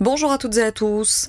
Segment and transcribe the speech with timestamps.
[0.00, 1.28] Bonjour à toutes et à tous.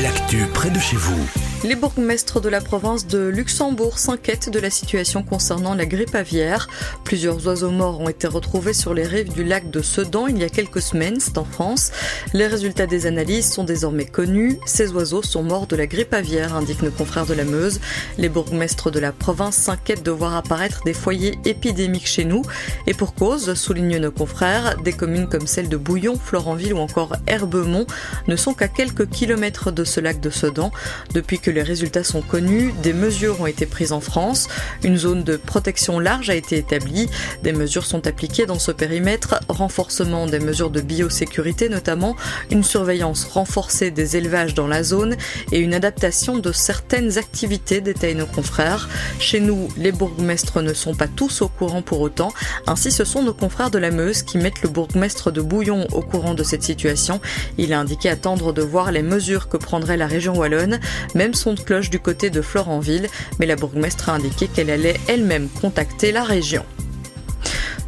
[0.00, 1.51] l'actu près de chez vous.
[1.64, 6.66] Les bourgmestres de la province de Luxembourg s'inquiètent de la situation concernant la grippe aviaire.
[7.04, 10.42] Plusieurs oiseaux morts ont été retrouvés sur les rives du lac de Sedan il y
[10.42, 11.92] a quelques semaines, c'est en France.
[12.34, 14.58] Les résultats des analyses sont désormais connus.
[14.66, 17.78] Ces oiseaux sont morts de la grippe aviaire, indiquent nos confrères de la Meuse.
[18.18, 22.42] Les bourgmestres de la province s'inquiètent de voir apparaître des foyers épidémiques chez nous.
[22.88, 27.14] Et pour cause, soulignent nos confrères, des communes comme celle de Bouillon, Florenville ou encore
[27.28, 27.86] Herbemont
[28.26, 30.72] ne sont qu'à quelques kilomètres de ce lac de Sedan.
[31.14, 34.48] Depuis que les résultats sont connus, des mesures ont été prises en France.
[34.82, 37.08] Une zone de protection large a été établie.
[37.42, 39.40] Des mesures sont appliquées dans ce périmètre.
[39.48, 42.16] Renforcement des mesures de biosécurité notamment,
[42.50, 45.16] une surveillance renforcée des élevages dans la zone
[45.50, 48.88] et une adaptation de certaines activités, détaillent nos confrères.
[49.18, 52.32] Chez nous, les bourgmestres ne sont pas tous au courant pour autant.
[52.66, 56.00] Ainsi, ce sont nos confrères de la Meuse qui mettent le bourgmestre de Bouillon au
[56.00, 57.20] courant de cette situation.
[57.58, 60.80] Il a indiqué attendre de voir les mesures que prendrait la région wallonne.
[61.14, 63.08] Même son de cloche du côté de Florenville,
[63.40, 66.64] mais la bourgmestre a indiqué qu'elle allait elle-même contacter la région.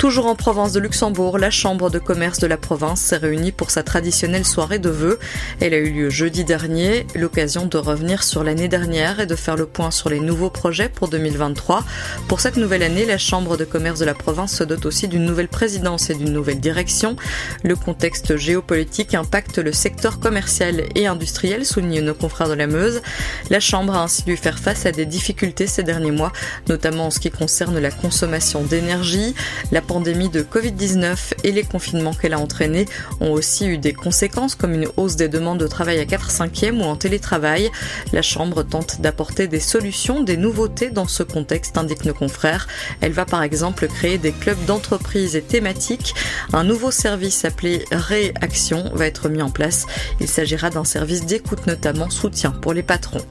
[0.04, 3.70] Toujours en province de Luxembourg, la Chambre de commerce de la province s'est réunie pour
[3.70, 5.18] sa traditionnelle soirée de vœux.
[5.60, 9.56] Elle a eu lieu jeudi dernier, l'occasion de revenir sur l'année dernière et de faire
[9.56, 11.84] le point sur les nouveaux projets pour 2023.
[12.28, 15.24] Pour cette nouvelle année, la Chambre de commerce de la province se dote aussi d'une
[15.24, 17.16] nouvelle présidence et d'une nouvelle direction.
[17.62, 23.00] Le contexte géopolitique impacte le secteur commercial et industriel, soulignent nos confrères de la Meuse.
[23.48, 26.32] La Chambre a ainsi dû faire face à des difficultés ces derniers mois,
[26.68, 29.34] notamment en ce qui concerne la consommation d'énergie,
[29.72, 32.86] la pandémie de Covid-19 et les confinements qu'elle a entraînés
[33.20, 36.80] ont aussi eu des conséquences comme une hausse des demandes de travail à 4 5e
[36.80, 37.70] ou en télétravail.
[38.12, 42.66] La Chambre tente d'apporter des solutions, des nouveautés dans ce contexte, indiquent nos confrères.
[43.00, 46.12] Elle va par exemple créer des clubs d'entreprise et thématiques.
[46.52, 49.86] Un nouveau service appelé Réaction va être mis en place.
[50.18, 53.24] Il s'agira d'un service d'écoute notamment soutien pour les patrons.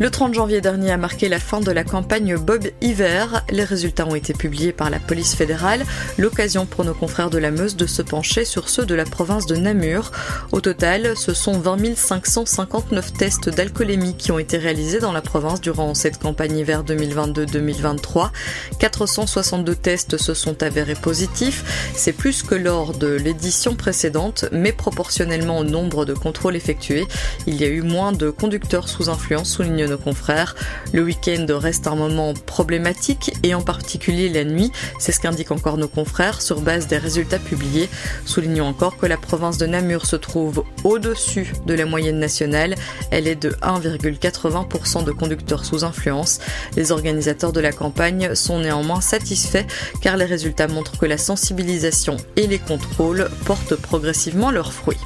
[0.00, 3.44] Le 30 janvier dernier a marqué la fin de la campagne Bob Hiver.
[3.50, 5.84] Les résultats ont été publiés par la police fédérale,
[6.16, 9.44] l'occasion pour nos confrères de la Meuse de se pencher sur ceux de la province
[9.44, 10.10] de Namur.
[10.52, 15.60] Au total, ce sont 20 559 tests d'alcoolémie qui ont été réalisés dans la province
[15.60, 18.30] durant cette campagne hiver 2022-2023.
[18.78, 21.92] 462 tests se sont avérés positifs.
[21.94, 27.06] C'est plus que lors de l'édition précédente, mais proportionnellement au nombre de contrôles effectués.
[27.46, 29.50] Il y a eu moins de conducteurs sous influence,
[29.90, 30.54] nos confrères.
[30.92, 34.72] Le week-end reste un moment problématique et en particulier la nuit.
[34.98, 37.88] C'est ce qu'indiquent encore nos confrères sur base des résultats publiés.
[38.24, 42.74] Soulignons encore que la province de Namur se trouve au-dessus de la moyenne nationale.
[43.10, 46.38] Elle est de 1,80% de conducteurs sous influence.
[46.76, 49.66] Les organisateurs de la campagne sont néanmoins satisfaits
[50.00, 54.96] car les résultats montrent que la sensibilisation et les contrôles portent progressivement leurs fruits.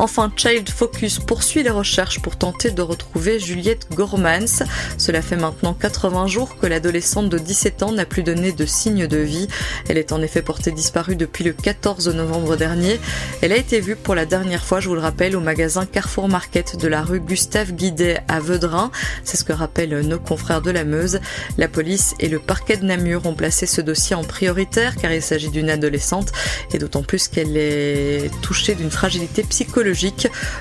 [0.00, 4.64] Enfin, Child Focus poursuit les recherches pour tenter de retrouver Juliette Gormans.
[4.96, 9.06] Cela fait maintenant 80 jours que l'adolescente de 17 ans n'a plus donné de signe
[9.06, 9.46] de vie.
[9.90, 12.98] Elle est en effet portée disparue depuis le 14 novembre dernier.
[13.42, 16.30] Elle a été vue pour la dernière fois, je vous le rappelle, au magasin Carrefour
[16.30, 18.90] Market de la rue Gustave Guidet à Veudrin.
[19.22, 21.20] C'est ce que rappellent nos confrères de la Meuse.
[21.58, 25.20] La police et le parquet de Namur ont placé ce dossier en prioritaire car il
[25.20, 26.32] s'agit d'une adolescente
[26.72, 29.89] et d'autant plus qu'elle est touchée d'une fragilité psychologique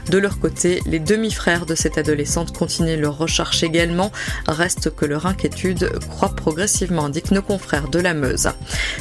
[0.10, 4.12] de leur côté, les demi-frères de cette adolescente continuent leur recherche également.
[4.48, 8.50] Reste que leur inquiétude croît progressivement, indiquent nos confrères de la Meuse.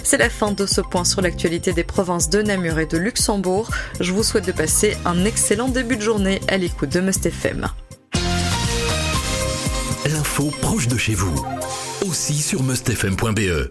[0.03, 3.71] C'est la fin de ce point sur l'actualité des provinces de Namur et de Luxembourg.
[4.01, 7.67] Je vous souhaite de passer un excellent début de journée à l'écoute de Must FM.
[10.07, 11.35] L'info proche de chez vous,
[12.07, 13.67] aussi sur mustfm.be.